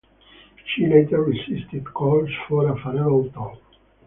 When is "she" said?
0.65-0.87